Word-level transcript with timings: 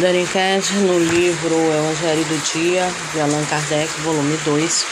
Dani 0.00 0.26
no 0.86 0.98
livro 0.98 1.54
Evangelho 1.54 2.24
do 2.24 2.52
Dia, 2.54 2.90
de 3.12 3.20
Allan 3.20 3.44
Kardec, 3.44 4.00
volume 4.00 4.34
2, 4.46 4.86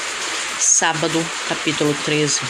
sábado, 0.59 1.25
capítulo 1.49 1.97
13. 2.05 2.43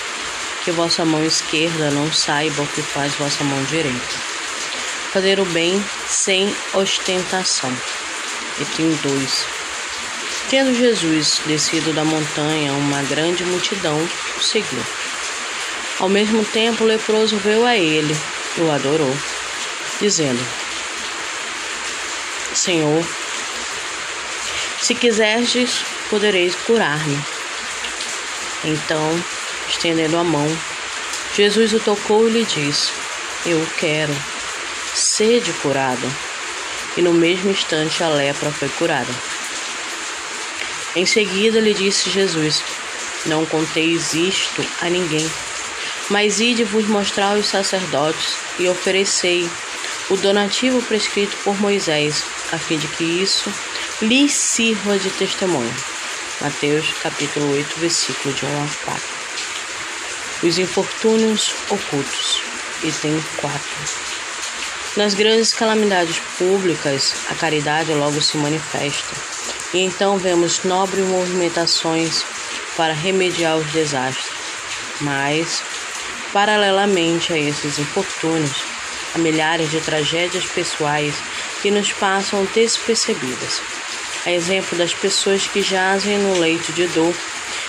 Que 0.65 0.73
vossa 0.73 1.05
mão 1.05 1.25
esquerda 1.25 1.93
não 1.93 2.13
saiba 2.13 2.61
o 2.61 2.67
que 2.67 2.83
faz 2.83 3.15
vossa 3.15 3.45
mão 3.45 3.63
direita. 3.65 4.17
Fazer 5.13 5.39
o 5.39 5.45
bem 5.45 5.81
sem 6.09 6.53
ostentação. 6.75 7.73
Item 8.61 8.91
2. 9.05 9.47
Tendo 10.51 10.75
Jesus 10.75 11.41
descido 11.47 11.93
da 11.93 12.05
montanha, 12.05 12.73
uma 12.73 13.03
grande 13.05 13.45
multidão 13.45 13.97
o 14.37 14.43
seguiu. 14.43 14.83
Ao 16.01 16.09
mesmo 16.09 16.45
tempo, 16.47 16.83
o 16.83 16.89
leproso 16.89 17.37
veio 17.37 17.65
a 17.65 17.77
ele 17.77 18.17
e 18.57 18.61
o 18.63 18.73
adorou, 18.73 19.17
dizendo: 20.01 20.68
Senhor, 22.59 23.05
se 24.83 24.93
quiserdes, 24.93 25.85
podereis 26.11 26.57
curar-me. 26.57 27.17
Então, 28.65 29.25
estendendo 29.69 30.17
a 30.17 30.25
mão, 30.25 30.45
Jesus 31.37 31.73
o 31.73 31.79
tocou 31.79 32.29
e 32.29 32.33
lhe 32.33 32.45
disse: 32.45 32.91
Eu 33.47 33.65
quero, 33.79 34.13
sede 34.93 35.53
curado. 35.63 36.13
E 36.97 37.01
no 37.01 37.13
mesmo 37.13 37.53
instante 37.53 38.03
a 38.03 38.09
lepra 38.09 38.51
foi 38.51 38.69
curada. 38.71 39.15
Em 40.97 41.07
seguida 41.07 41.61
lhe 41.61 41.73
disse 41.73 42.11
Jesus: 42.11 42.61
Não 43.27 43.47
conteis 43.47 44.15
isto 44.15 44.67
a 44.81 44.91
ninguém, 44.91 45.31
mas 46.11 46.41
ide 46.41 46.65
vos 46.65 46.89
mostrar 46.89 47.37
aos 47.37 47.47
sacerdotes 47.47 48.35
e 48.59 48.69
oferecei 48.69 49.49
o 50.11 50.17
donativo 50.17 50.83
prescrito 50.83 51.37
por 51.45 51.57
Moisés, 51.61 52.25
a 52.53 52.59
fim 52.59 52.79
de 52.79 52.89
que 52.89 53.05
isso 53.05 53.53
lhes 54.03 54.33
sirva 54.33 54.99
de 54.99 55.11
testemunho. 55.11 55.75
Mateus 56.41 56.93
capítulo 57.03 57.53
8, 57.53 57.81
versículo 57.81 58.35
de 58.35 58.45
1 58.47 58.49
a 58.49 58.69
4. 58.85 59.03
Os 60.45 60.59
infortúnios 60.59 61.53
ocultos, 61.69 62.41
item 62.85 63.21
4. 63.41 63.61
Nas 64.97 65.15
grandes 65.15 65.53
calamidades 65.53 66.19
públicas, 66.39 67.15
a 67.31 67.35
caridade 67.35 67.93
logo 67.93 68.21
se 68.21 68.37
manifesta, 68.37 69.15
e 69.75 69.81
então 69.81 70.17
vemos 70.17 70.65
nobres 70.65 71.05
movimentações 71.05 72.25
para 72.77 72.93
remediar 72.93 73.57
os 73.57 73.67
desastres. 73.73 74.31
Mas, 75.01 75.63
paralelamente 76.33 77.33
a 77.33 77.39
esses 77.39 77.79
infortúnios, 77.79 78.63
há 79.15 79.19
milhares 79.19 79.71
de 79.71 79.81
tragédias 79.81 80.47
pessoais 80.47 81.15
que 81.63 81.71
nos 81.71 81.93
passam 81.93 82.47
despercebidas. 82.55 83.61
A 84.27 84.31
exemplo 84.31 84.77
das 84.77 84.93
pessoas 84.93 85.47
que 85.47 85.63
jazem 85.63 86.19
no 86.19 86.39
leito 86.39 86.73
de 86.73 86.87
dor 86.89 87.15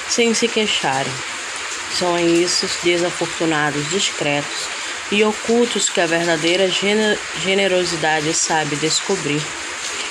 sem 0.07 0.33
se 0.33 0.47
queixarem. 0.47 1.11
São 1.97 2.17
esses 2.17 2.77
desafortunados 2.83 3.89
discretos 3.89 4.67
e 5.11 5.23
ocultos 5.23 5.89
que 5.89 6.01
a 6.01 6.05
verdadeira 6.05 6.69
generosidade 6.69 8.33
sabe 8.33 8.75
descobrir, 8.75 9.41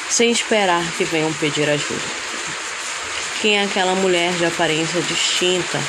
sem 0.08 0.30
esperar 0.30 0.84
que 0.96 1.04
venham 1.04 1.32
pedir 1.34 1.68
ajuda. 1.68 2.28
Quem 3.40 3.58
é 3.58 3.64
aquela 3.64 3.94
mulher 3.94 4.32
de 4.32 4.44
aparência 4.44 5.00
distinta, 5.02 5.80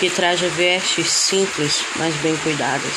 que 0.00 0.10
traz 0.10 0.40
vestes 0.40 1.08
simples, 1.10 1.84
mas 1.96 2.14
bem 2.16 2.36
cuidadas, 2.38 2.92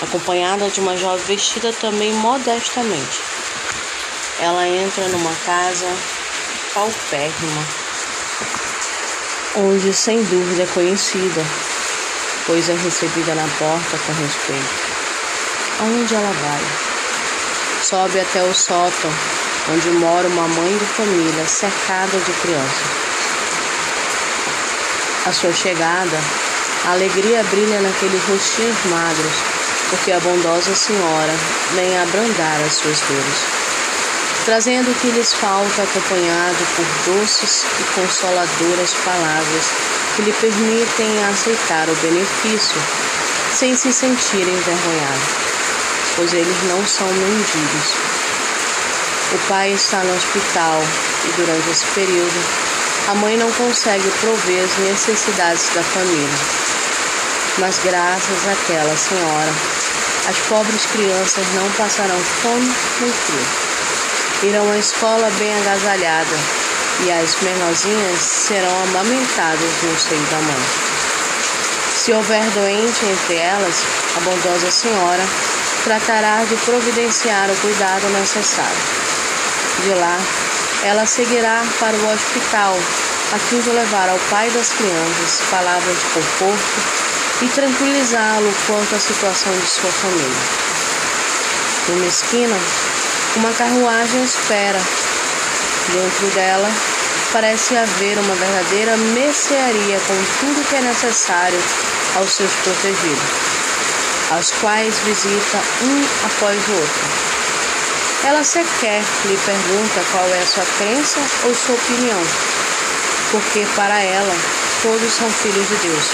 acompanhada 0.00 0.70
de 0.70 0.80
uma 0.80 0.96
jovem 0.96 1.36
vestida 1.36 1.72
também 1.74 2.12
modestamente? 2.14 3.35
Ela 4.40 4.68
entra 4.68 5.08
numa 5.08 5.34
casa 5.46 5.86
paupérrima, 6.74 7.66
onde 9.56 9.94
sem 9.94 10.22
dúvida 10.24 10.64
é 10.64 10.66
conhecida, 10.66 11.42
pois 12.46 12.68
é 12.68 12.74
recebida 12.74 13.34
na 13.34 13.48
porta 13.58 13.98
com 13.98 14.12
respeito. 14.12 14.86
Aonde 15.80 16.14
ela 16.14 16.32
vai? 16.32 16.60
Sobe 17.82 18.20
até 18.20 18.42
o 18.42 18.52
sótão, 18.52 19.10
onde 19.72 19.88
mora 19.90 20.28
uma 20.28 20.48
mãe 20.48 20.76
de 20.76 20.84
família 20.84 21.46
cercada 21.46 22.18
de 22.18 22.32
crianças. 22.42 23.06
A 25.24 25.32
sua 25.32 25.52
chegada, 25.54 26.18
a 26.84 26.92
alegria 26.92 27.42
brilha 27.44 27.80
naqueles 27.80 28.22
rostinhos 28.24 28.84
magros, 28.84 29.32
porque 29.88 30.12
a 30.12 30.20
bondosa 30.20 30.74
senhora 30.74 31.34
vem 31.74 31.98
abrandar 31.98 32.60
as 32.66 32.74
suas 32.74 33.00
dores 33.00 33.55
trazendo 34.46 34.88
o 34.88 34.94
que 34.94 35.08
lhes 35.08 35.34
falta, 35.34 35.82
acompanhado 35.82 36.56
por 36.76 36.86
doces 37.10 37.64
e 37.80 38.00
consoladoras 38.00 38.94
palavras 39.04 39.72
que 40.14 40.22
lhe 40.22 40.32
permitem 40.34 41.24
aceitar 41.24 41.88
o 41.88 41.94
benefício 41.96 42.80
sem 43.52 43.74
se 43.74 43.92
sentirem 43.92 44.54
envergonhados, 44.54 45.28
pois 46.14 46.32
eles 46.32 46.56
não 46.68 46.86
são 46.86 47.08
mendigos. 47.08 47.88
O 49.32 49.48
pai 49.48 49.72
está 49.72 49.98
no 50.04 50.14
hospital 50.14 50.80
e 51.24 51.32
durante 51.32 51.68
esse 51.68 51.86
período 51.86 52.44
a 53.08 53.14
mãe 53.16 53.36
não 53.36 53.50
consegue 53.50 54.08
prover 54.20 54.64
as 54.64 54.78
necessidades 54.78 55.70
da 55.74 55.82
família. 55.82 56.38
Mas 57.58 57.80
graças 57.82 58.46
àquela 58.46 58.96
senhora, 58.96 59.52
as 60.28 60.38
pobres 60.48 60.86
crianças 60.92 61.46
não 61.54 61.68
passarão 61.72 62.20
fome 62.42 62.72
nem 63.00 63.10
frio 63.10 63.65
irão 64.42 64.70
à 64.70 64.78
escola 64.78 65.30
bem 65.38 65.54
agasalhada 65.60 66.36
e 67.04 67.12
as 67.12 67.36
menorzinhas 67.42 68.20
serão 68.20 68.82
amamentadas 68.84 69.82
no 69.82 69.98
seio 69.98 70.20
da 70.30 70.38
mãe. 70.38 70.62
Se 71.96 72.12
houver 72.12 72.44
doente 72.50 73.04
entre 73.06 73.36
elas, 73.36 73.74
a 74.16 74.20
bondosa 74.20 74.70
senhora 74.70 75.24
tratará 75.84 76.44
de 76.44 76.56
providenciar 76.56 77.50
o 77.50 77.56
cuidado 77.56 78.08
necessário. 78.10 78.76
De 79.82 79.94
lá, 79.94 80.18
ela 80.84 81.06
seguirá 81.06 81.62
para 81.80 81.96
o 81.96 82.12
hospital 82.12 82.76
a 83.32 83.38
fim 83.38 83.60
de 83.60 83.70
levar 83.70 84.08
ao 84.08 84.18
pai 84.30 84.48
das 84.50 84.68
crianças 84.70 85.40
palavras 85.50 85.96
de 85.96 86.04
conforto 86.14 87.06
e 87.42 87.48
tranquilizá-lo 87.48 88.52
quanto 88.66 88.94
à 88.94 88.98
situação 88.98 89.52
de 89.52 89.66
sua 89.66 89.90
família. 89.90 90.66
Numa 91.88 92.06
esquina, 92.06 92.56
uma 93.36 93.52
carruagem 93.52 94.24
espera. 94.24 94.80
Dentro 95.92 96.26
dela 96.34 96.68
parece 97.32 97.76
haver 97.76 98.18
uma 98.18 98.34
verdadeira 98.34 98.96
mercearia 98.96 100.00
com 100.06 100.14
tudo 100.40 100.68
que 100.68 100.76
é 100.76 100.80
necessário 100.80 101.58
aos 102.16 102.32
seus 102.32 102.50
protegidos, 102.64 103.22
aos 104.32 104.50
quais 104.52 104.98
visita 105.00 105.58
um 105.82 106.26
após 106.26 106.56
o 106.68 106.72
outro. 106.72 107.26
Ela 108.24 108.42
sequer 108.42 109.02
lhe 109.26 109.36
pergunta 109.36 110.00
qual 110.12 110.26
é 110.28 110.42
a 110.42 110.46
sua 110.46 110.64
crença 110.78 111.20
ou 111.44 111.54
sua 111.54 111.74
opinião, 111.74 112.20
porque 113.30 113.66
para 113.76 114.00
ela 114.00 114.34
todos 114.82 115.12
são 115.12 115.30
filhos 115.30 115.68
de 115.68 115.76
Deus. 115.88 116.04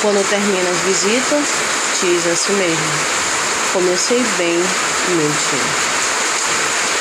Quando 0.00 0.28
termina 0.30 0.70
as 0.70 0.78
visitas, 0.78 1.48
diz 2.00 2.26
a 2.28 2.36
si 2.36 2.52
mesmo: 2.52 3.18
Comecei 3.72 4.24
bem 4.38 4.62
dia. 5.16 5.64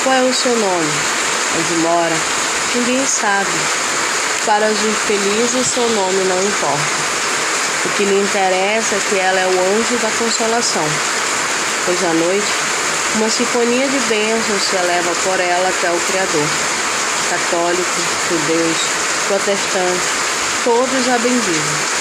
Qual 0.04 0.16
é 0.16 0.22
o 0.22 0.34
seu 0.34 0.56
nome? 0.56 0.92
Onde 1.58 1.82
mora? 1.82 2.16
Ninguém 2.76 3.06
sabe. 3.06 3.50
Para 4.46 4.66
os 4.68 4.80
infelizes, 4.86 5.68
seu 5.68 5.88
nome 5.90 6.24
não 6.24 6.42
importa. 6.42 7.08
O 7.86 7.90
que 7.90 8.06
lhe 8.06 8.20
interessa 8.20 8.96
é 8.96 9.00
que 9.10 9.20
ela 9.20 9.40
é 9.40 9.48
o 9.48 9.78
anjo 9.78 9.98
da 9.98 10.10
consolação, 10.12 10.86
pois 11.86 12.04
à 12.04 12.14
noite 12.14 12.48
uma 13.16 13.30
sinfonia 13.30 13.88
de 13.88 14.00
bênçãos 14.00 14.62
se 14.62 14.76
eleva 14.76 15.12
por 15.24 15.40
ela 15.40 15.70
até 15.70 15.92
o 15.92 16.00
Criador. 16.00 16.48
Católicos, 17.30 18.04
judeus, 18.30 18.78
protestantes, 19.28 20.10
todos 20.64 21.10
a 21.10 21.18
bendizem. 21.18 21.98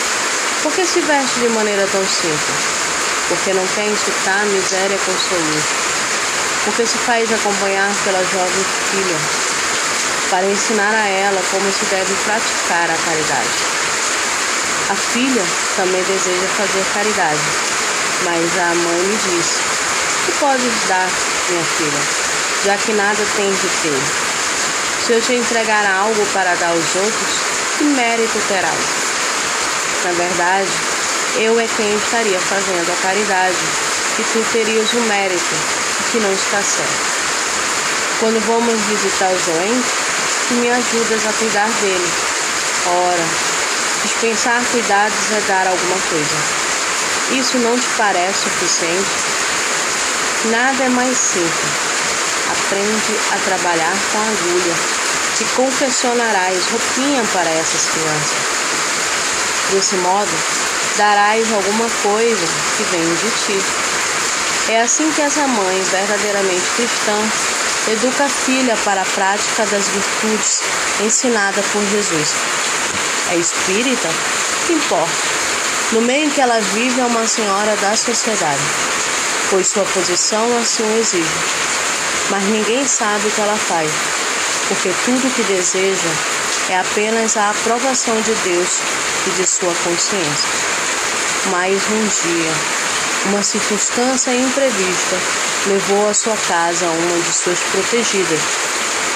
Por 0.63 0.73
que 0.73 0.87
se 0.87 1.01
veste 1.01 1.41
de 1.41 1.49
maneira 1.49 1.87
tão 1.91 2.05
simples? 2.07 2.77
porque 3.29 3.53
não 3.53 3.67
quer 3.75 3.87
incitar 3.87 4.41
a 4.41 4.45
miséria 4.45 4.99
com 4.99 5.13
seu 5.13 5.39
luxo, 5.39 5.75
porque 6.67 6.85
se 6.85 6.99
faz 6.99 7.33
acompanhar 7.33 7.89
pela 8.03 8.19
jovem 8.19 8.65
filha, 8.91 9.17
para 10.29 10.45
ensinar 10.47 10.93
a 10.93 11.07
ela 11.07 11.41
como 11.53 11.73
se 11.73 11.85
deve 11.85 12.13
praticar 12.25 12.91
a 12.91 12.97
caridade. 13.07 13.77
A 14.91 14.95
filha 14.97 15.45
também 15.77 16.03
deseja 16.03 16.49
fazer 16.57 16.85
caridade, 16.93 17.41
mas 18.25 18.59
a 18.59 18.75
mãe 18.75 18.99
lhe 18.99 19.17
diz: 19.17 19.47
Que 20.27 20.33
podes 20.41 20.89
dar, 20.89 21.09
minha 21.51 21.65
filha, 21.65 22.01
já 22.65 22.77
que 22.79 22.93
nada 22.95 23.25
tens 23.37 23.63
de 23.63 23.69
ter? 23.83 24.03
Se 25.07 25.13
eu 25.13 25.23
te 25.23 25.35
entregar 25.35 25.87
algo 25.87 26.27
para 26.33 26.53
dar 26.57 26.71
aos 26.71 26.97
outros, 26.97 27.35
que 27.79 27.85
mérito 27.85 28.41
terás? 28.49 29.07
Na 30.05 30.11
verdade, 30.11 30.71
eu 31.37 31.61
é 31.61 31.69
quem 31.77 31.95
estaria 31.95 32.41
fazendo 32.41 32.91
a 32.93 33.03
caridade 33.03 33.57
e 34.19 34.23
tu 34.33 34.45
terias 34.51 34.93
o 34.95 35.01
mérito, 35.03 35.76
que 36.17 36.23
não 36.23 36.33
está 36.33 36.63
certo. 36.63 38.21
Quando 38.21 38.41
vamos 38.47 38.81
visitar 38.89 39.29
os 39.29 39.43
doentes, 39.43 39.93
que 40.49 40.55
me 40.55 40.71
ajudas 40.71 41.27
a 41.27 41.33
cuidar 41.35 41.69
dele. 41.83 42.11
Ora, 42.87 43.25
dispensar 44.03 44.63
cuidados 44.73 45.33
é 45.33 45.41
dar 45.47 45.67
alguma 45.67 45.97
coisa. 46.09 47.39
Isso 47.39 47.59
não 47.59 47.79
te 47.79 47.87
parece 47.99 48.45
suficiente? 48.45 49.11
Nada 50.47 50.85
é 50.85 50.89
mais 50.89 51.19
simples. 51.19 51.85
Aprende 52.51 53.19
a 53.33 53.39
trabalhar 53.51 53.97
com 54.13 54.19
agulha 54.19 54.75
e 55.39 55.45
confeccionarás 55.55 56.65
roupinha 56.71 57.23
para 57.35 57.51
essas 57.51 57.91
crianças. 57.93 58.57
Desse 59.71 59.97
modo, 59.97 60.33
darás 60.97 61.53
alguma 61.53 61.91
coisa 62.03 62.47
que 62.77 62.83
vem 62.85 63.05
de 63.05 63.31
ti. 63.45 63.96
É 64.69 64.83
assim 64.83 65.09
que 65.13 65.23
essa 65.23 65.47
mãe, 65.47 65.83
verdadeiramente 65.93 66.65
cristã, 66.75 67.17
educa 67.93 68.25
a 68.25 68.29
filha 68.29 68.77
para 68.85 69.01
a 69.01 69.05
prática 69.05 69.65
das 69.67 69.87
virtudes 69.89 70.61
ensinada 71.05 71.63
por 71.73 71.83
Jesus. 71.85 72.35
É 73.31 73.37
espírita? 73.37 74.09
Que 74.67 74.73
importa. 74.73 75.13
No 75.93 76.01
meio 76.01 76.27
em 76.27 76.31
que 76.31 76.41
ela 76.41 76.59
vive, 76.59 77.01
é 77.01 77.05
uma 77.05 77.29
senhora 77.29 77.77
da 77.77 77.95
sociedade, 77.95 78.61
pois 79.51 79.69
sua 79.69 79.85
posição 79.85 80.45
assim 80.59 80.83
o 80.83 80.99
exige. 80.99 81.25
Mas 82.31 82.43
ninguém 82.47 82.85
sabe 82.85 83.29
o 83.29 83.31
que 83.31 83.41
ela 83.41 83.57
faz, 83.57 83.89
porque 84.67 84.91
tudo 85.05 85.29
o 85.29 85.31
que 85.31 85.45
deseja 85.45 86.09
é 86.71 86.79
apenas 86.79 87.37
a 87.37 87.51
aprovação 87.51 88.21
de 88.21 88.35
Deus 88.35 88.81
e 89.29 89.31
de 89.31 89.49
sua 89.49 89.73
consciência. 89.85 90.49
Mais 91.53 91.81
um 91.89 92.03
dia, 92.09 92.53
uma 93.25 93.43
circunstância 93.43 94.31
imprevista 94.35 95.17
levou 95.67 96.09
à 96.09 96.15
sua 96.15 96.37
casa 96.37 96.87
uma 96.87 97.19
de 97.19 97.33
suas 97.33 97.59
protegidas, 97.73 98.41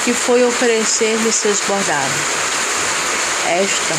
que 0.04 0.12
foi 0.12 0.44
oferecer-lhe 0.44 1.30
seus 1.30 1.60
bordados. 1.60 2.40
Esta 3.46 3.94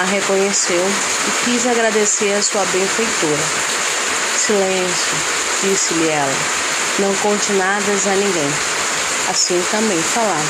a 0.00 0.04
reconheceu 0.04 0.84
e 0.86 1.44
quis 1.44 1.66
agradecer 1.66 2.32
a 2.34 2.42
sua 2.42 2.64
benfeitora. 2.66 3.42
Silêncio, 4.36 5.16
disse-lhe 5.62 6.08
ela, 6.10 6.34
não 6.98 7.14
conte 7.16 7.52
nada 7.54 7.92
a 7.92 8.16
ninguém. 8.16 8.50
Assim 9.30 9.60
também 9.70 10.00
falava 10.00 10.42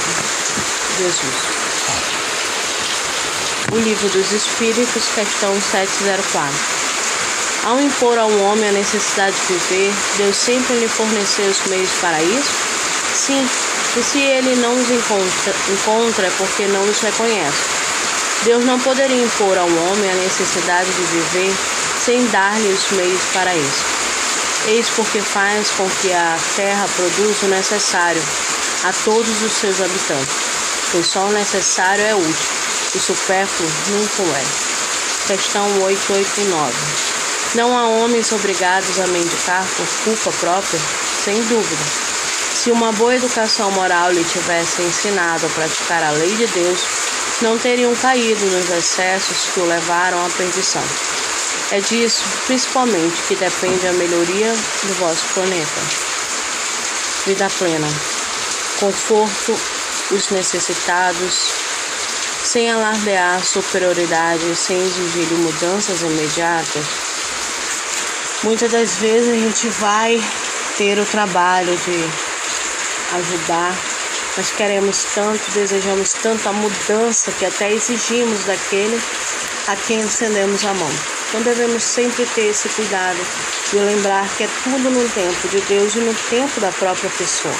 Jesus. 0.98 1.56
O 3.72 3.76
Livro 3.78 4.08
dos 4.10 4.32
Espíritos, 4.32 5.08
questão 5.14 5.60
704. 5.60 6.75
Ao 7.66 7.80
impor 7.80 8.16
ao 8.16 8.30
homem 8.30 8.68
a 8.68 8.72
necessidade 8.72 9.34
de 9.34 9.54
viver, 9.54 9.92
Deus 10.18 10.36
sempre 10.36 10.78
lhe 10.78 10.86
forneceu 10.86 11.46
os 11.46 11.66
meios 11.66 11.90
para 12.00 12.22
isso? 12.22 12.52
Sim, 13.12 13.44
e 13.96 14.02
se 14.04 14.20
ele 14.20 14.54
não 14.60 14.72
os 14.72 14.88
encontra, 14.88 15.52
encontra 15.72 16.26
é 16.28 16.30
porque 16.38 16.64
não 16.68 16.84
os 16.84 17.00
reconhece. 17.00 17.58
Deus 18.44 18.64
não 18.64 18.78
poderia 18.78 19.20
impor 19.20 19.58
ao 19.58 19.66
homem 19.66 20.10
a 20.12 20.14
necessidade 20.14 20.88
de 20.88 21.02
viver 21.06 21.52
sem 21.98 22.24
dar-lhe 22.28 22.68
os 22.68 22.88
meios 22.92 23.20
para 23.32 23.52
isso. 23.56 23.84
Eis 24.68 24.86
porque 24.90 25.20
faz 25.20 25.68
com 25.70 25.90
que 26.00 26.12
a 26.12 26.38
terra 26.54 26.86
produza 26.94 27.46
o 27.46 27.48
necessário 27.48 28.22
a 28.84 28.92
todos 28.92 29.42
os 29.42 29.52
seus 29.52 29.80
habitantes, 29.80 30.36
pois 30.92 31.04
só 31.04 31.24
o 31.24 31.32
necessário 31.32 32.04
é 32.04 32.14
útil, 32.14 32.46
o 32.94 32.98
supérfluo 33.00 33.68
nunca 33.88 34.38
é. 34.38 34.44
Questão 35.26 35.66
889. 35.82 37.15
Não 37.56 37.74
há 37.74 37.88
homens 37.88 38.30
obrigados 38.32 39.00
a 39.00 39.06
mendicar 39.06 39.66
por 39.78 39.86
culpa 40.04 40.30
própria? 40.40 40.78
Sem 41.24 41.42
dúvida. 41.44 41.84
Se 42.54 42.70
uma 42.70 42.92
boa 42.92 43.16
educação 43.16 43.70
moral 43.70 44.12
lhe 44.12 44.22
tivesse 44.24 44.82
ensinado 44.82 45.46
a 45.46 45.48
praticar 45.48 46.02
a 46.02 46.10
lei 46.10 46.36
de 46.36 46.46
Deus, 46.48 46.78
não 47.40 47.58
teriam 47.58 47.96
caído 47.96 48.44
nos 48.44 48.68
excessos 48.68 49.54
que 49.54 49.60
o 49.60 49.64
levaram 49.64 50.22
à 50.22 50.28
perdição. 50.28 50.82
É 51.70 51.80
disso, 51.80 52.22
principalmente, 52.44 53.22
que 53.26 53.34
depende 53.36 53.88
a 53.88 53.92
melhoria 53.94 54.52
do 54.52 54.94
vosso 54.98 55.24
planeta. 55.32 55.80
Vida 57.24 57.48
plena. 57.58 57.88
Conforto 58.78 59.58
os 60.10 60.28
necessitados, 60.28 61.52
sem 62.44 62.70
alardear 62.70 63.42
superioridade, 63.42 64.54
sem 64.54 64.76
exigir 64.76 65.32
mudanças 65.38 66.02
imediatas, 66.02 67.05
Muitas 68.42 68.70
das 68.70 68.96
vezes 68.96 69.30
a 69.30 69.34
gente 69.34 69.68
vai 69.80 70.22
ter 70.76 70.98
o 70.98 71.06
trabalho 71.06 71.74
de 71.76 72.04
ajudar, 73.16 73.74
mas 74.36 74.50
queremos 74.50 75.04
tanto, 75.14 75.50
desejamos 75.52 76.12
tanto 76.12 76.48
a 76.48 76.52
mudança 76.52 77.32
que 77.32 77.46
até 77.46 77.72
exigimos 77.72 78.44
daquele 78.44 79.00
a 79.68 79.74
quem 79.74 80.00
estendemos 80.00 80.64
a 80.64 80.74
mão. 80.74 80.90
Então 81.28 81.42
devemos 81.42 81.82
sempre 81.82 82.26
ter 82.34 82.50
esse 82.50 82.68
cuidado 82.68 83.18
de 83.70 83.78
lembrar 83.78 84.28
que 84.36 84.44
é 84.44 84.48
tudo 84.62 84.90
no 84.90 85.08
tempo 85.08 85.48
de 85.48 85.60
Deus 85.62 85.94
e 85.94 85.98
no 85.98 86.14
tempo 86.14 86.60
da 86.60 86.70
própria 86.72 87.10
pessoa. 87.10 87.54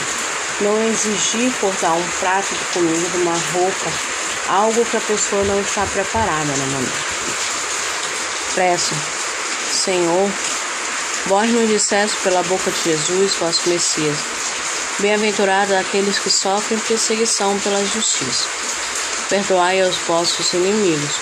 Não 0.61 0.82
exigir 0.88 1.52
por 1.61 1.70
um 1.70 2.20
prato 2.20 2.55
de 2.55 2.64
comida, 2.72 3.19
uma 3.19 3.34
roupa, 3.52 3.90
algo 4.49 4.84
que 4.84 4.96
a 4.96 5.00
pessoa 5.00 5.43
não 5.44 5.61
está 5.61 5.84
preparada 5.87 6.52
no 6.52 6.67
momento. 6.67 7.17
Peço, 8.55 8.94
Senhor, 9.72 10.31
Vós 11.26 11.50
nos 11.50 11.69
disseste 11.69 12.17
pela 12.23 12.40
boca 12.44 12.70
de 12.70 12.84
Jesus, 12.84 13.34
vosso 13.34 13.69
Messias. 13.69 14.17
Bem-aventurado 15.00 15.75
aqueles 15.75 16.20
que 16.20 16.31
sofrem 16.31 16.78
perseguição 16.78 17.58
pela 17.58 17.84
justiça. 17.84 18.49
Perdoai 19.28 19.82
aos 19.82 19.96
vossos 19.96 20.52
inimigos. 20.52 21.17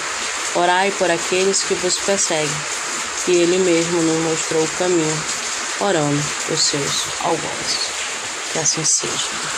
Orai 0.56 0.90
por 0.90 1.10
aqueles 1.10 1.62
que 1.62 1.72
vos 1.76 1.98
perseguem. 2.00 2.54
E 3.28 3.32
ele 3.32 3.56
mesmo 3.58 4.02
nos 4.02 4.30
mostrou 4.30 4.62
o 4.62 4.68
caminho, 4.72 5.24
orando 5.80 6.22
os 6.50 6.60
seus 6.60 7.06
algozes. 7.22 7.88
Que 8.52 8.58
assim 8.58 8.84
seja. 8.84 9.54